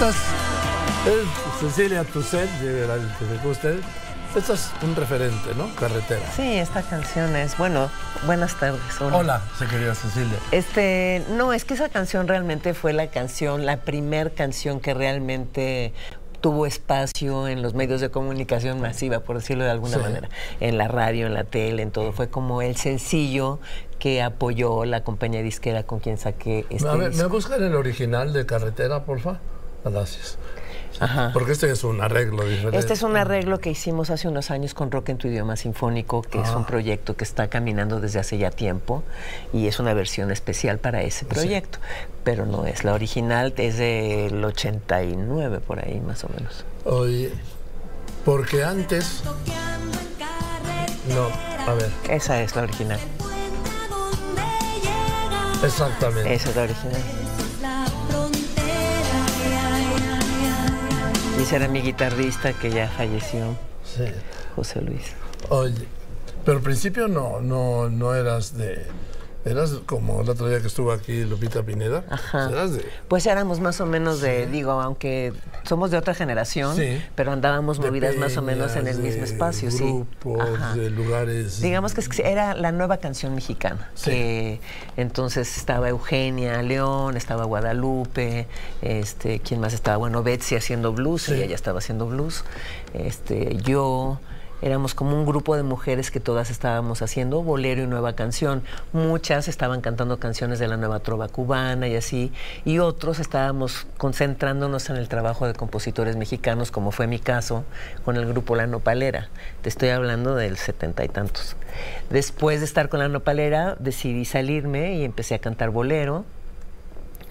Estás, 0.00 0.16
es 1.06 1.60
Cecilia 1.60 2.04
Toussaint, 2.04 2.50
usted. 3.44 3.80
Esto 4.34 4.54
es 4.54 4.70
un 4.82 4.96
referente, 4.96 5.54
¿no? 5.54 5.68
Carretera. 5.74 6.22
Sí, 6.34 6.56
esta 6.56 6.80
canción 6.80 7.36
es, 7.36 7.58
bueno, 7.58 7.90
buenas 8.24 8.58
tardes. 8.58 8.80
Hola, 8.98 9.18
Hola 9.18 9.42
querida 9.70 9.94
Cecilia. 9.94 10.38
Este, 10.52 11.22
no, 11.28 11.52
es 11.52 11.66
que 11.66 11.74
esa 11.74 11.90
canción 11.90 12.28
realmente 12.28 12.72
fue 12.72 12.94
la 12.94 13.08
canción, 13.08 13.66
la 13.66 13.82
primer 13.82 14.32
canción 14.32 14.80
que 14.80 14.94
realmente 14.94 15.92
tuvo 16.40 16.64
espacio 16.64 17.46
en 17.46 17.60
los 17.60 17.74
medios 17.74 18.00
de 18.00 18.10
comunicación 18.10 18.80
masiva, 18.80 19.20
por 19.20 19.36
decirlo 19.36 19.64
de 19.64 19.70
alguna 19.70 19.98
manera, 19.98 20.30
en 20.60 20.78
la 20.78 20.88
radio, 20.88 21.26
en 21.26 21.34
la 21.34 21.44
tele, 21.44 21.82
en 21.82 21.90
todo. 21.90 22.12
Fue 22.12 22.30
como 22.30 22.62
el 22.62 22.76
sencillo 22.76 23.60
que 23.98 24.22
apoyó 24.22 24.86
la 24.86 25.04
compañía 25.04 25.42
disquera 25.42 25.82
con 25.82 25.98
quien 25.98 26.16
saqué 26.16 26.64
este 26.70 26.88
A 26.88 26.94
ver, 26.94 27.14
¿me 27.16 27.26
buscan 27.26 27.62
el 27.62 27.74
original 27.74 28.32
de 28.32 28.46
Carretera, 28.46 29.04
porfa? 29.82 29.98
Gracias. 29.98 30.38
Porque 31.32 31.52
este 31.52 31.70
es 31.70 31.82
un 31.82 32.02
arreglo 32.02 32.44
diferente. 32.44 32.78
Este 32.78 32.92
es 32.92 33.02
un 33.02 33.16
arreglo 33.16 33.58
que 33.58 33.70
hicimos 33.70 34.10
hace 34.10 34.28
unos 34.28 34.50
años 34.50 34.74
con 34.74 34.90
Rock 34.90 35.08
en 35.08 35.18
tu 35.18 35.28
idioma 35.28 35.56
sinfónico, 35.56 36.20
que 36.20 36.40
es 36.40 36.50
un 36.50 36.62
ah. 36.62 36.66
proyecto 36.66 37.16
que 37.16 37.24
está 37.24 37.48
caminando 37.48 38.00
desde 38.00 38.18
hace 38.18 38.36
ya 38.36 38.50
tiempo 38.50 39.02
y 39.52 39.66
es 39.66 39.80
una 39.80 39.94
versión 39.94 40.30
especial 40.30 40.78
para 40.78 41.02
ese 41.02 41.24
proyecto, 41.24 41.78
pero 42.22 42.44
no 42.44 42.66
es. 42.66 42.84
La 42.84 42.92
original 42.92 43.54
es 43.56 43.78
del 43.78 44.44
89 44.44 45.60
por 45.60 45.82
ahí 45.82 46.00
más 46.00 46.22
o 46.24 46.28
menos. 46.28 46.64
Oye, 46.84 47.32
porque 48.24 48.62
antes... 48.62 49.22
No, 51.08 51.28
a 51.66 51.74
ver. 51.74 51.90
Esa 52.10 52.42
es 52.42 52.54
la 52.54 52.62
original. 52.62 53.00
Exactamente. 55.64 56.34
Esa 56.34 56.50
es 56.50 56.56
la 56.56 56.62
original. 56.62 57.29
Ese 61.40 61.56
era 61.56 61.68
mi 61.68 61.80
guitarrista 61.80 62.52
que 62.52 62.70
ya 62.70 62.86
falleció, 62.86 63.56
sí. 63.82 64.04
José 64.54 64.82
Luis. 64.82 65.14
Oye, 65.48 65.86
pero 66.44 66.58
al 66.58 66.62
principio 66.62 67.08
no, 67.08 67.40
no, 67.40 67.88
no 67.88 68.14
eras 68.14 68.58
de 68.58 68.84
Eras 69.44 69.72
como 69.86 70.20
el 70.20 70.28
otro 70.28 70.48
día 70.48 70.60
que 70.60 70.66
estuvo 70.66 70.92
aquí 70.92 71.24
Lupita 71.24 71.62
Pineda. 71.62 72.04
Ajá. 72.10 72.50
Pues 73.08 73.26
éramos 73.26 73.58
más 73.58 73.80
o 73.80 73.86
menos 73.86 74.20
de, 74.20 74.46
digo, 74.46 74.72
aunque 74.72 75.32
somos 75.64 75.90
de 75.90 75.96
otra 75.96 76.14
generación, 76.14 76.76
pero 77.14 77.32
andábamos 77.32 77.78
movidas 77.78 78.16
más 78.16 78.36
o 78.36 78.42
menos 78.42 78.76
en 78.76 78.86
el 78.86 78.98
mismo 78.98 79.24
espacio, 79.24 79.70
grupos, 79.70 80.46
sí. 80.74 80.80
de 80.80 80.90
lugares. 80.90 81.60
Digamos 81.60 81.94
que 81.94 82.02
era 82.22 82.54
la 82.54 82.70
nueva 82.72 82.98
canción 82.98 83.34
mexicana. 83.34 83.90
Que 84.04 84.60
entonces 84.96 85.56
estaba 85.56 85.88
Eugenia 85.88 86.62
León, 86.62 87.16
estaba 87.16 87.44
Guadalupe, 87.44 88.46
este, 88.82 89.40
¿quién 89.40 89.60
más 89.60 89.72
estaba? 89.72 89.96
Bueno, 89.96 90.22
Betsy 90.22 90.56
haciendo 90.56 90.92
blues, 90.92 91.28
ella 91.30 91.46
ya 91.46 91.54
estaba 91.54 91.78
haciendo 91.78 92.06
blues. 92.06 92.44
Este, 92.92 93.56
yo 93.56 94.20
éramos 94.62 94.94
como 94.94 95.16
un 95.16 95.26
grupo 95.26 95.56
de 95.56 95.62
mujeres 95.62 96.10
que 96.10 96.20
todas 96.20 96.50
estábamos 96.50 97.02
haciendo 97.02 97.42
bolero 97.42 97.82
y 97.82 97.86
nueva 97.86 98.14
canción. 98.14 98.62
Muchas 98.92 99.48
estaban 99.48 99.80
cantando 99.80 100.18
canciones 100.18 100.58
de 100.58 100.68
la 100.68 100.76
nueva 100.76 101.00
trova 101.00 101.28
cubana 101.28 101.88
y 101.88 101.96
así, 101.96 102.32
y 102.64 102.78
otros 102.78 103.18
estábamos 103.18 103.86
concentrándonos 103.96 104.90
en 104.90 104.96
el 104.96 105.08
trabajo 105.08 105.46
de 105.46 105.54
compositores 105.54 106.16
mexicanos, 106.16 106.70
como 106.70 106.90
fue 106.90 107.06
mi 107.06 107.18
caso 107.18 107.64
con 108.04 108.16
el 108.16 108.26
grupo 108.26 108.56
La 108.56 108.66
Nopalera. 108.66 109.28
Te 109.62 109.68
estoy 109.68 109.90
hablando 109.90 110.34
del 110.34 110.56
setenta 110.56 111.04
y 111.04 111.08
tantos. 111.08 111.56
Después 112.10 112.60
de 112.60 112.66
estar 112.66 112.88
con 112.88 113.00
La 113.00 113.08
Nopalera, 113.08 113.76
decidí 113.78 114.24
salirme 114.24 114.96
y 114.96 115.04
empecé 115.04 115.34
a 115.34 115.38
cantar 115.38 115.70
bolero 115.70 116.24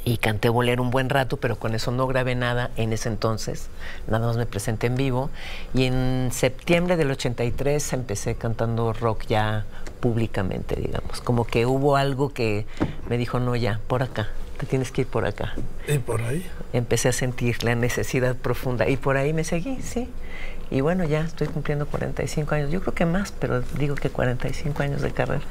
y 0.10 0.18
canté 0.18 0.50
bolero 0.50 0.82
un 0.82 0.90
buen 0.90 1.08
rato, 1.08 1.38
pero 1.38 1.60
con 1.60 1.76
eso 1.76 1.92
no 1.92 2.08
grabé 2.08 2.34
nada 2.34 2.72
en 2.78 2.94
ese 2.94 3.10
entonces, 3.10 3.68
nada 4.08 4.26
más 4.26 4.38
me 4.38 4.48
presenté 4.48 4.88
en 4.88 4.96
vivo. 4.96 5.30
Y 5.76 5.84
en 5.84 6.30
septiembre 6.32 6.98
del 6.98 7.12
83 7.12 7.94
empecé 7.94 8.34
cantando 8.34 8.92
rock 8.92 9.28
ya 9.28 9.66
públicamente, 10.00 10.76
digamos. 10.76 11.22
Como 11.22 11.46
que 11.46 11.68
hubo 11.68 11.96
algo 11.96 12.34
que 12.34 12.66
me 13.08 13.20
dijo, 13.20 13.40
no, 13.40 13.56
ya, 13.56 13.82
por 13.88 14.02
acá, 14.02 14.30
te 14.58 14.66
tienes 14.66 14.92
que 14.92 15.02
ir 15.02 15.08
por 15.08 15.28
acá. 15.28 15.54
¿Y 15.88 16.00
por 16.00 16.24
ahí? 16.24 16.44
Empecé 16.74 17.10
a 17.10 17.14
sentir 17.14 17.64
la 17.64 17.76
necesidad 17.76 18.36
profunda 18.36 18.90
y 18.90 18.98
por 18.98 19.16
ahí 19.16 19.32
me 19.32 19.44
seguí, 19.44 19.80
sí. 19.84 20.10
Y 20.72 20.82
bueno, 20.82 21.04
ya 21.04 21.22
estoy 21.22 21.48
cumpliendo 21.48 21.86
45 21.86 22.56
años, 22.56 22.72
yo 22.72 22.82
creo 22.82 22.96
que 22.96 23.06
más, 23.06 23.32
pero 23.32 23.62
digo 23.62 23.94
que 23.94 24.10
45 24.10 24.82
años 24.82 25.04
de 25.04 25.12
carrera. 25.12 25.44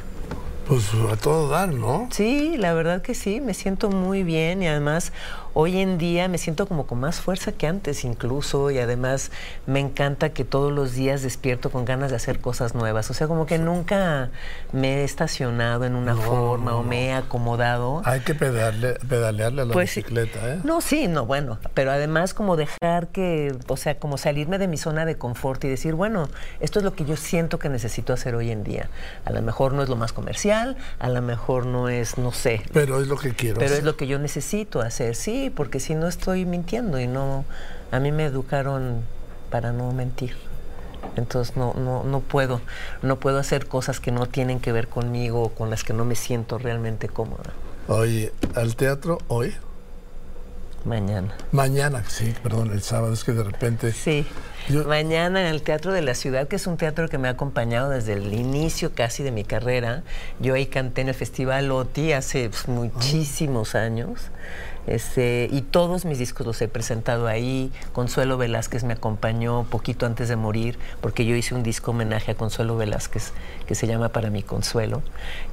Pues 0.69 0.93
a 1.11 1.17
todo 1.17 1.49
dar, 1.49 1.73
¿no? 1.73 2.09
Sí, 2.11 2.59
la 2.59 2.75
verdad 2.75 3.01
que 3.01 3.15
sí, 3.15 3.41
me 3.41 3.55
siento 3.55 3.89
muy 3.89 4.23
bien 4.23 4.63
y 4.63 4.69
además 4.69 5.15
hoy 5.61 5.79
en 5.81 5.99
día 5.99 6.29
me 6.29 6.39
siento 6.39 6.69
como 6.69 6.87
con 6.87 7.01
más 7.01 7.21
fuerza 7.21 7.51
que 7.51 7.67
antes 7.67 8.05
incluso 8.05 8.71
y 8.71 8.79
además 8.79 9.33
me 9.67 9.81
encanta 9.81 10.29
que 10.31 10.45
todos 10.45 10.73
los 10.73 10.95
días 10.95 11.23
despierto 11.23 11.71
con 11.71 11.85
ganas 11.85 12.11
de 12.11 12.17
hacer 12.17 12.39
cosas 12.39 12.77
nuevas. 12.77 13.11
O 13.11 13.15
sea, 13.15 13.27
como 13.27 13.45
que 13.45 13.59
nunca 13.59 14.31
me 14.73 15.01
he 15.01 15.05
estacionado 15.05 15.85
en 15.85 15.97
una 15.97 16.15
forma 16.15 16.77
o 16.77 16.85
me 16.85 17.07
he 17.07 17.13
acomodado. 17.13 18.03
Hay 18.05 18.21
que 18.21 18.37
pedalearle, 18.37 18.95
pedalearle 19.09 19.63
a 19.63 19.65
la 19.65 19.73
pues 19.73 19.95
bicicleta, 19.95 20.55
¿eh? 20.55 20.61
No, 20.63 20.81
sí, 20.81 21.09
no, 21.09 21.27
bueno, 21.27 21.59
pero 21.75 21.91
además 21.91 22.35
como 22.35 22.57
dejar 22.57 23.09
que, 23.09 23.53
o 23.67 23.77
sea, 23.77 23.99
como 23.99 24.17
salirme 24.17 24.59
de 24.59 24.69
mi 24.69 24.77
zona 24.77 25.05
de 25.07 25.19
confort 25.19 25.65
y 25.65 25.69
decir, 25.69 25.95
bueno, 25.95 26.29
esto 26.61 26.79
es 26.79 26.85
lo 26.85 26.95
que 26.95 27.05
yo 27.05 27.17
siento 27.17 27.59
que 27.59 27.69
necesito 27.69 28.13
hacer 28.13 28.37
hoy 28.37 28.53
en 28.53 28.63
día. 28.63 28.89
A 29.25 29.33
lo 29.33 29.43
mejor 29.43 29.73
no 29.73 29.83
es 29.83 29.89
lo 29.89 29.97
más 29.97 30.13
comercial 30.13 30.77
a 30.99 31.09
lo 31.09 31.23
mejor 31.23 31.67
no 31.67 31.89
es, 31.89 32.19
no 32.19 32.33
sé. 32.33 32.63
Pero 32.73 33.01
es 33.01 33.09
lo 33.09 33.17
que 33.17 33.33
quiero. 33.33 33.59
Pero 33.59 33.75
es 33.75 33.85
lo 33.85 33.97
que 33.97 34.07
yo 34.07 34.19
necesito 34.19 34.81
hacer, 34.81 35.15
sí, 35.15 35.48
porque 35.51 35.81
si 35.81 35.95
no 35.95 36.09
estoy 36.09 36.45
mintiendo 36.45 36.99
y 37.01 37.07
no, 37.07 37.45
a 37.91 38.01
mí 38.01 38.13
me 38.13 38.25
educaron 38.25 39.03
para 39.51 39.73
no 39.73 39.93
mentir. 39.93 40.37
Entonces 41.17 41.57
no, 41.57 41.75
no, 41.75 42.05
no 42.05 42.21
puedo, 42.21 42.61
no 43.03 43.19
puedo 43.19 43.39
hacer 43.39 43.67
cosas 43.67 44.01
que 44.01 44.13
no 44.13 44.27
tienen 44.27 44.61
que 44.61 44.73
ver 44.73 44.89
conmigo 44.89 45.43
o 45.43 45.49
con 45.51 45.71
las 45.71 45.85
que 45.85 45.93
no 45.93 46.05
me 46.05 46.15
siento 46.15 46.59
realmente 46.59 47.09
cómoda. 47.09 47.53
Oye, 47.89 48.33
¿al 48.55 48.77
teatro 48.77 49.19
hoy? 49.29 49.55
Mañana. 50.85 51.35
Mañana, 51.53 52.05
sí, 52.07 52.35
perdón, 52.43 52.71
el 52.73 52.83
sábado, 52.83 53.13
es 53.13 53.25
que 53.25 53.33
de 53.33 53.43
repente... 53.43 53.93
Sí, 53.93 54.27
mañana 54.87 55.41
en 55.41 55.47
el 55.47 55.63
Teatro 55.63 55.93
de 55.93 56.03
la 56.03 56.15
Ciudad, 56.15 56.49
que 56.49 56.57
es 56.57 56.67
un 56.67 56.77
teatro 56.77 57.09
que 57.09 57.19
me 57.19 57.29
ha 57.29 57.33
acompañado 57.33 57.91
desde 57.91 58.15
el 58.15 58.35
inicio 58.35 58.93
casi 58.95 59.23
de 59.23 59.31
mi 59.31 59.45
carrera. 59.45 60.03
Yo 60.41 60.55
ahí 60.55 60.67
canté 60.67 61.03
en 61.03 61.09
el 61.09 61.15
Festival 61.15 61.71
OTI 61.71 62.13
hace 62.13 62.49
pues, 62.51 62.69
muchísimos 62.69 63.75
años. 63.75 64.31
Este, 64.89 65.49
y 65.53 65.61
todos 65.61 66.07
mis 66.07 66.19
discos 66.19 66.47
los 66.47 66.63
he 66.63 66.69
presentado 66.69 67.27
ahí. 67.27 67.71
Consuelo 67.93 68.39
Velázquez 68.39 68.85
me 68.85 68.95
acompañó 68.95 69.65
poquito 69.65 70.07
antes 70.07 70.29
de 70.29 70.37
morir, 70.37 70.79
porque 71.03 71.27
yo 71.27 71.37
hice 71.37 71.55
un 71.55 71.63
disco 71.63 71.91
homenaje 71.91 72.33
a 72.33 72.35
Consuelo 72.35 72.77
Velázquez 72.77 73.33
que 73.67 73.75
se 73.75 73.87
llama 73.87 74.09
Para 74.09 74.31
mi 74.31 74.43
Consuelo. 74.43 75.03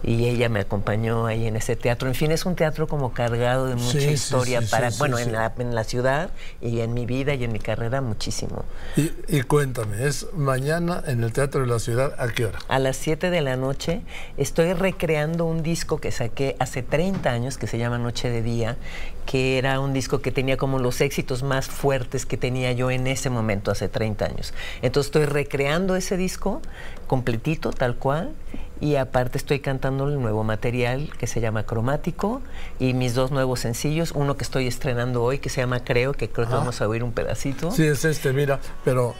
Y 0.03 0.25
ella 0.27 0.47
me 0.47 0.61
acompañó 0.61 1.25
ahí 1.25 1.47
en 1.47 1.57
ese 1.57 1.75
teatro. 1.75 2.07
En 2.07 2.15
fin, 2.15 2.31
es 2.31 2.45
un 2.45 2.55
teatro 2.55 2.87
como 2.87 3.11
cargado 3.11 3.67
de 3.67 3.75
mucha 3.75 4.09
historia 4.09 4.61
para, 4.61 4.89
bueno, 4.97 5.19
en 5.19 5.33
la, 5.33 5.51
en, 5.57 5.75
la, 5.75 5.83
ciudad 5.83 6.29
y 6.61 6.79
en 6.79 6.93
mi 6.93 7.05
vida 7.05 7.33
y 7.33 7.43
en 7.43 7.51
mi 7.51 7.59
carrera 7.59 7.99
muchísimo. 7.99 8.63
Y, 8.95 9.04
y, 9.27 9.41
cuéntame, 9.41 10.05
¿es 10.05 10.27
mañana 10.33 11.03
en 11.05 11.23
el 11.23 11.33
Teatro 11.33 11.61
de 11.61 11.67
la 11.67 11.79
Ciudad 11.79 12.15
a 12.17 12.27
qué 12.29 12.45
hora? 12.45 12.59
A 12.67 12.79
las 12.79 12.97
7 12.97 13.29
de 13.29 13.41
la 13.41 13.55
noche. 13.55 14.01
Estoy 14.37 14.73
recreando 14.73 15.45
un 15.45 15.63
disco 15.63 15.99
que 15.99 16.11
saqué 16.11 16.55
hace 16.59 16.83
30 16.83 17.29
años 17.29 17.57
que 17.57 17.67
se 17.67 17.77
llama 17.77 17.97
Noche 17.97 18.29
de 18.29 18.41
Día 18.41 18.77
que 19.25 19.57
era 19.57 19.79
un 19.79 19.91
disco 19.91 20.21
que 20.21 20.31
tenía 20.31 20.57
como 20.57 20.79
los 20.79 21.01
éxitos 21.01 21.43
más 21.43 21.67
fuertes 21.67 22.25
que 22.25 22.37
tenía 22.37 22.71
yo 22.71 22.91
en 22.91 23.07
ese 23.07 23.29
momento, 23.29 23.71
hace 23.71 23.89
30 23.89 24.25
años. 24.25 24.53
Entonces 24.81 25.07
estoy 25.07 25.25
recreando 25.25 25.95
ese 25.95 26.15
disco 26.15 26.61
completito, 27.07 27.71
tal 27.71 27.95
cual, 27.95 28.33
y 28.81 28.95
aparte 28.95 29.37
estoy 29.37 29.59
cantando 29.59 30.07
el 30.07 30.21
nuevo 30.21 30.43
material 30.43 31.09
que 31.17 31.27
se 31.27 31.41
llama 31.41 31.63
Cromático 31.63 32.41
y 32.79 32.93
mis 32.93 33.13
dos 33.13 33.31
nuevos 33.31 33.61
sencillos, 33.61 34.11
uno 34.13 34.37
que 34.37 34.43
estoy 34.43 34.67
estrenando 34.67 35.23
hoy 35.23 35.39
que 35.39 35.49
se 35.49 35.61
llama 35.61 35.83
Creo, 35.83 36.13
que 36.13 36.29
creo 36.29 36.47
que 36.47 36.53
vamos 36.53 36.81
a 36.81 36.87
oír 36.87 37.03
un 37.03 37.11
pedacito. 37.11 37.71
Sí, 37.71 37.85
es 37.85 38.05
este, 38.05 38.33
mira, 38.33 38.59
pero 38.83 39.15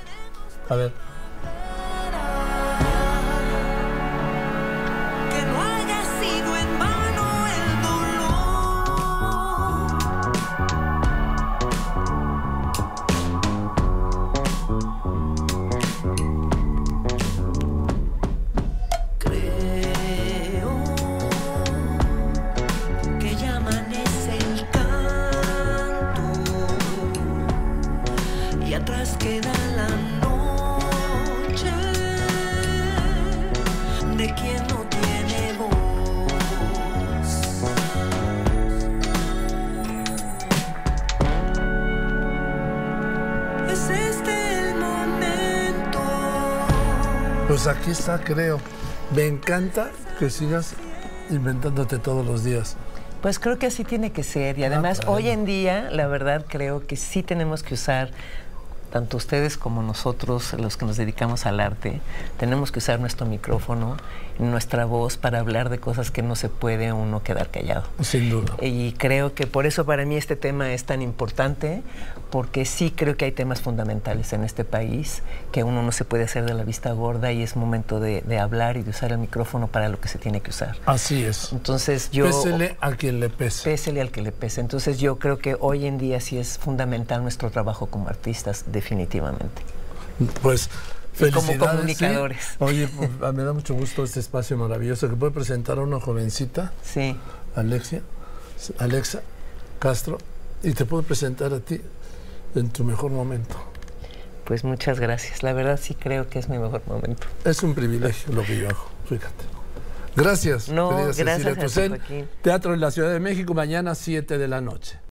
a 0.69 0.75
ver. 0.75 0.91
Pues 47.65 47.77
aquí 47.77 47.89
está, 47.89 48.19
creo. 48.19 48.59
Me 49.15 49.25
encanta 49.25 49.89
que 50.19 50.29
sigas 50.29 50.75
inventándote 51.31 51.97
todos 51.97 52.23
los 52.23 52.43
días. 52.43 52.77
Pues 53.23 53.39
creo 53.39 53.57
que 53.57 53.65
así 53.65 53.83
tiene 53.83 54.11
que 54.11 54.21
ser 54.21 54.59
y 54.59 54.65
además 54.65 55.01
Ah, 55.03 55.09
hoy 55.09 55.29
en 55.29 55.45
día 55.45 55.89
la 55.89 56.05
verdad 56.05 56.45
creo 56.47 56.85
que 56.85 56.95
sí 56.95 57.23
tenemos 57.23 57.63
que 57.63 57.73
usar 57.73 58.11
tanto 58.95 59.17
ustedes 59.17 59.57
como 59.57 59.83
nosotros, 59.83 60.53
los 60.53 60.77
que 60.77 60.85
nos 60.85 60.95
dedicamos 60.95 61.45
al 61.45 61.59
arte, 61.59 61.99
tenemos 62.39 62.71
que 62.71 62.79
usar 62.79 62.97
nuestro 63.01 63.25
micrófono, 63.25 63.97
nuestra 64.39 64.85
voz 64.85 65.17
para 65.17 65.39
hablar 65.39 65.69
de 65.69 65.79
cosas 65.79 66.11
que 66.11 66.21
no 66.21 66.37
se 66.37 66.47
puede 66.47 66.93
uno 66.93 67.21
quedar 67.21 67.49
callado. 67.49 67.83
Sin 67.99 68.29
duda. 68.29 68.55
Y 68.61 68.93
creo 68.93 69.33
que 69.33 69.47
por 69.47 69.65
eso 69.65 69.85
para 69.85 70.05
mí 70.05 70.15
este 70.15 70.37
tema 70.37 70.71
es 70.71 70.85
tan 70.85 71.01
importante, 71.01 71.83
porque 72.29 72.63
sí 72.63 72.89
creo 72.89 73.17
que 73.17 73.25
hay 73.25 73.33
temas 73.33 73.59
fundamentales 73.59 74.31
en 74.31 74.45
este 74.45 74.63
país 74.63 75.23
que 75.51 75.65
uno 75.65 75.83
no 75.83 75.91
se 75.91 76.05
puede 76.05 76.23
hacer 76.23 76.45
de 76.45 76.53
la 76.53 76.63
vista 76.63 76.91
gorda 76.93 77.33
y 77.33 77.43
es 77.43 77.57
momento 77.57 77.99
de, 77.99 78.21
de 78.21 78.39
hablar 78.39 78.77
y 78.77 78.83
de 78.83 78.91
usar 78.91 79.11
el 79.11 79.17
micrófono 79.17 79.67
para 79.67 79.89
lo 79.89 79.99
que 79.99 80.07
se 80.07 80.19
tiene 80.19 80.39
que 80.39 80.51
usar. 80.51 80.77
Así 80.85 81.23
es. 81.23 81.51
Entonces 81.51 82.11
yo... 82.11 82.25
Pésele 82.25 82.77
a 82.79 82.91
quien 82.93 83.19
le 83.19 83.29
pese. 83.29 83.69
Pésele 83.69 83.99
al 83.99 84.11
que 84.11 84.21
le 84.21 84.31
pese. 84.31 84.61
Entonces 84.61 84.99
yo 84.99 85.19
creo 85.19 85.37
que 85.37 85.57
hoy 85.59 85.85
en 85.85 85.97
día 85.97 86.21
sí 86.21 86.37
es 86.37 86.57
fundamental 86.57 87.23
nuestro 87.23 87.51
trabajo 87.51 87.87
como 87.87 88.07
artistas, 88.07 88.63
definitivamente. 88.85 89.61
Pues 90.41 90.69
Y 91.19 91.31
como 91.31 91.47
felicidades. 91.47 91.47
¿sí? 91.53 91.57
comunicadores. 91.59 92.55
Oye, 92.59 92.87
pues, 92.87 93.33
me 93.33 93.43
da 93.43 93.53
mucho 93.53 93.73
gusto 93.73 94.03
este 94.03 94.19
espacio 94.19 94.57
maravilloso 94.57 95.09
que 95.09 95.15
puede 95.15 95.31
presentar 95.31 95.79
a 95.79 95.81
una 95.81 95.99
jovencita, 95.99 96.71
Sí. 96.83 97.17
Alexia, 97.55 98.01
Alexa 98.79 99.21
Castro, 99.79 100.17
y 100.63 100.71
te 100.73 100.85
puedo 100.85 101.03
presentar 101.03 101.53
a 101.53 101.59
ti 101.59 101.81
en 102.55 102.69
tu 102.69 102.83
mejor 102.83 103.11
momento. 103.11 103.55
Pues 104.45 104.63
muchas 104.63 104.99
gracias. 104.99 105.41
La 105.41 105.53
verdad 105.53 105.79
sí 105.81 105.95
creo 105.95 106.29
que 106.29 106.37
es 106.39 106.49
mi 106.49 106.59
mejor 106.59 106.81
momento. 106.87 107.25
Es 107.43 107.63
un 107.63 107.73
privilegio 107.73 108.33
lo 108.33 108.43
que 108.43 108.57
yo 108.59 108.69
hago, 108.69 108.85
fíjate. 109.09 109.45
Gracias, 110.15 110.69
No, 110.69 110.91
gracias 111.13 111.73
Cecilia 111.73 111.97
a 111.97 112.07
ti. 112.07 112.23
Teatro 112.41 112.73
en 112.73 112.79
la 112.79 112.89
Ciudad 112.91 113.11
de 113.11 113.19
México, 113.19 113.53
mañana 113.53 113.95
7 113.95 114.37
de 114.37 114.47
la 114.47 114.61
noche. 114.61 114.97